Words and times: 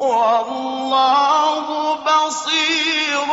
والله 0.00 1.64
بصير 1.94 3.28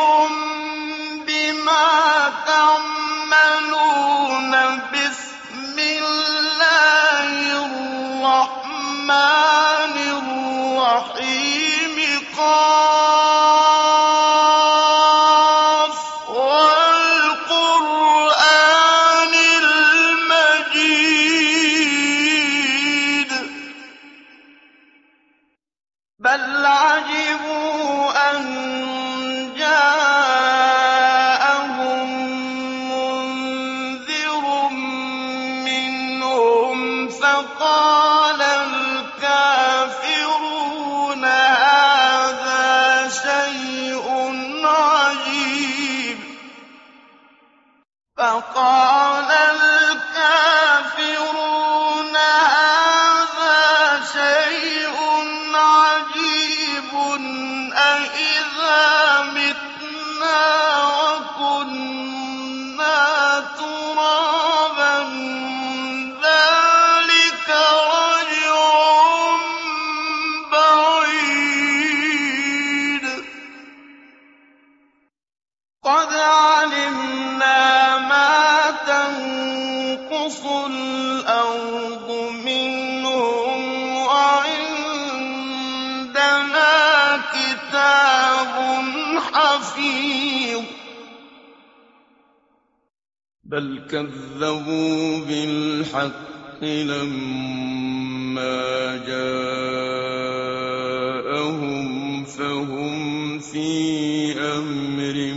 بل 26.28 26.66
حفيظ 89.78 90.64
بل 93.44 93.86
كذبوا 93.90 95.18
بالحق 95.24 96.64
لما 96.64 97.76
جاءهم 99.06 99.48
فهم 102.24 103.38
في 103.38 104.40
أمر 104.40 105.34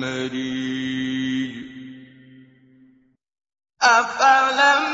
مريج. 0.00 1.54
أفلم 3.82 4.84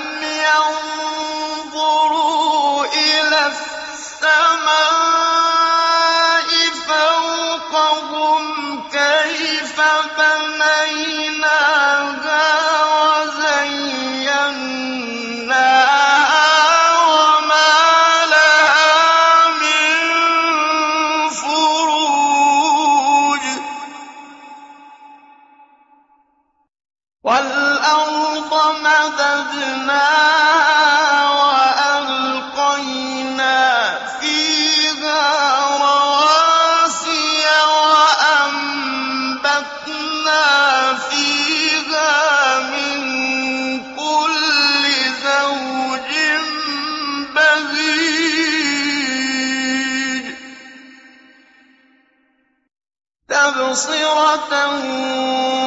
ومبصرة 53.69 54.53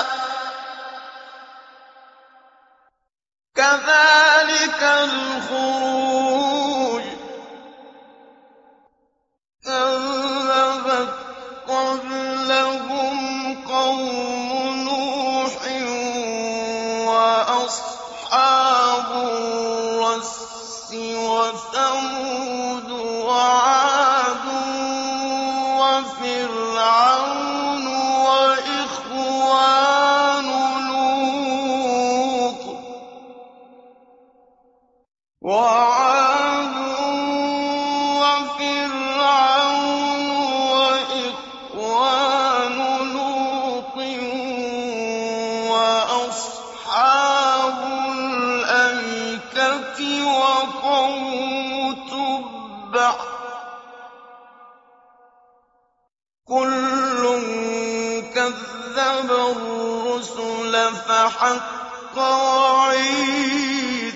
فحق 60.90 62.18
وعيد 62.18 64.14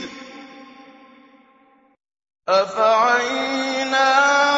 أفعينا 2.49 4.11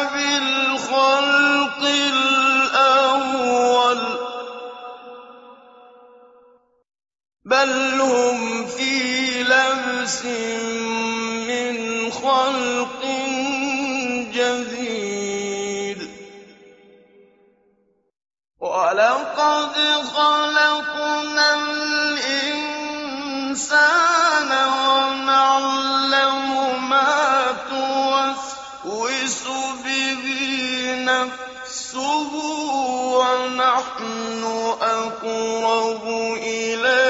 بالخلق 0.03 1.83
الأول 1.83 2.31
بل 7.45 8.01
هم 8.01 8.65
في 8.65 9.43
لبس 9.43 10.25
من 11.47 12.11
خلق 12.11 13.05
جديد 14.33 16.09
ولقد 18.59 19.75
خلقنا 20.15 21.20
تَوَسْوِسُ 28.83 29.47
بِهِ 29.85 30.23
نَفْسُهُ 31.05 32.31
وَنَحْنُ 33.13 34.43
أَقْرَبُ 34.81 36.05
إِلَيْهِ. 36.37 37.00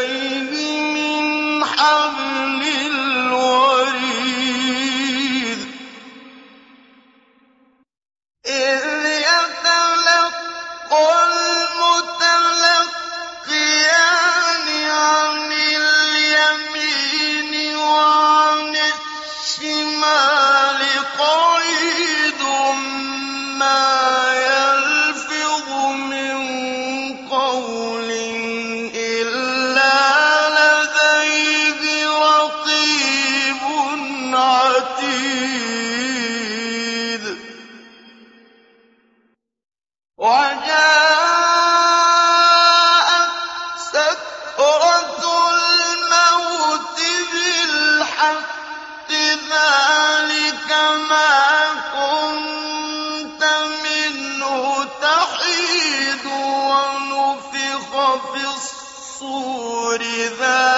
إذا 60.41 60.70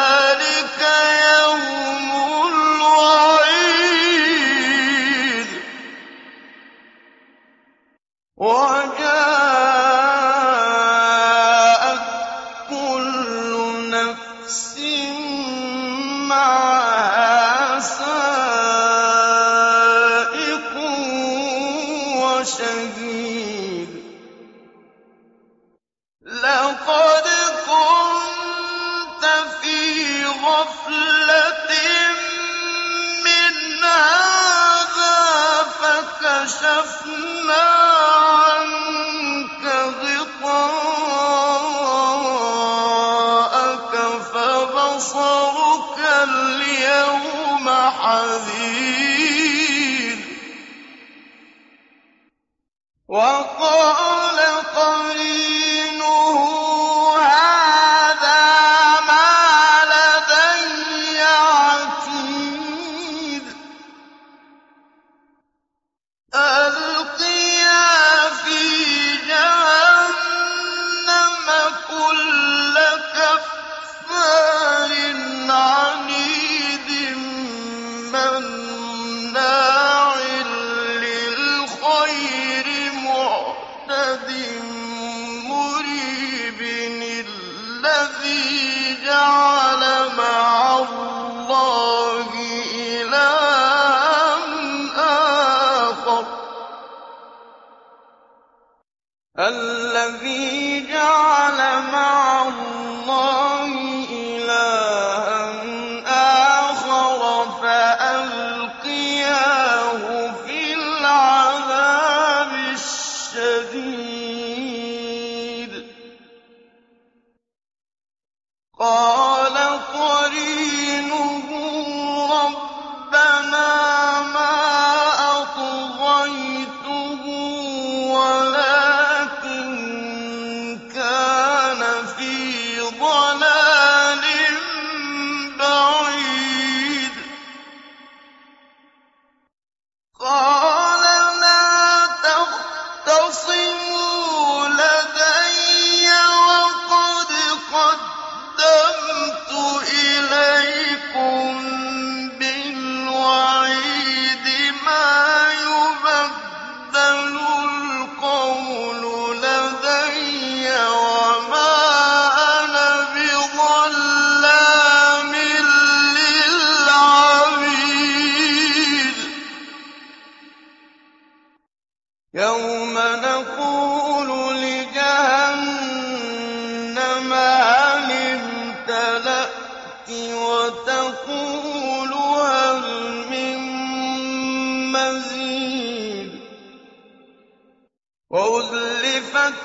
الذي 99.49 100.72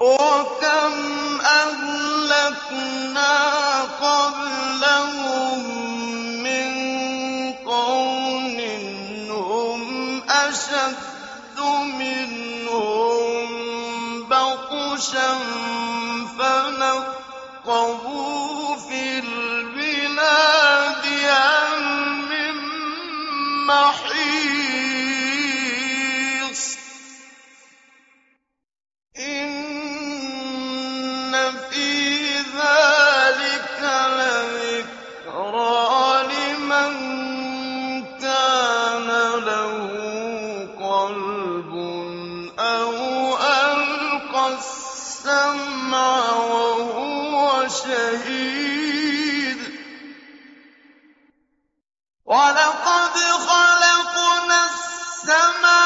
وَكَمْ 0.00 0.94
أَهْلَكْنَا 1.44 3.32
قَبْلَهُم 4.00 5.58
مِّن 6.42 6.72
قَرْنٍ 7.68 8.60
هُمْ 9.30 9.80
أَشَدُّ 10.30 11.58
مِنْهُم 12.00 13.48
بَطْشًا 14.24 15.30
فَنَقَّبُوا 16.38 17.99
وَلَقَدْ 52.30 53.16
خَلَقْنَا 53.48 54.60
السَّمَاوَاتِ 54.70 55.79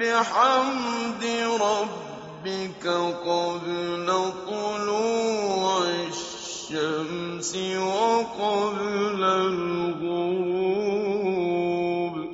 بِحَمْدِ 0.00 1.24
رَبِّكَ 1.60 2.84
قَبْلَ 3.26 4.08
طُلُوعِ 4.48 5.84
الشَّمْسِ 6.12 7.52
وَقَبْلَ 7.76 9.22
الْغُرُوبِ 9.24 10.54
ۚ 12.26 12.28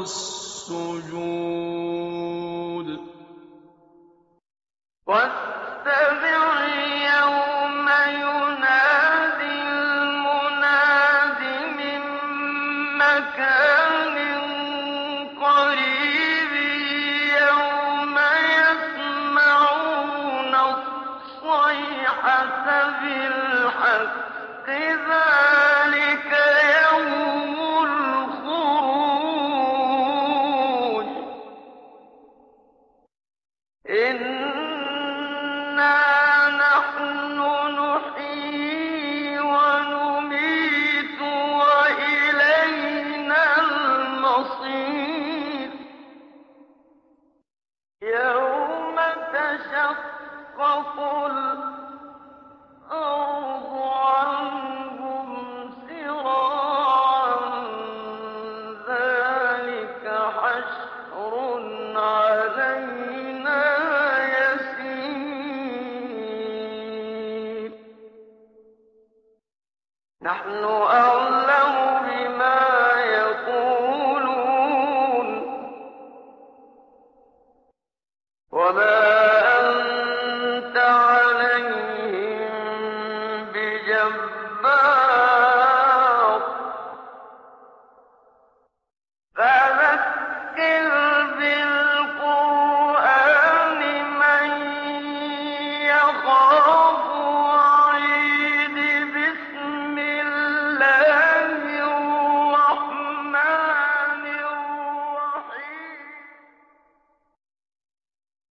السُّجُودِ 0.00 1.74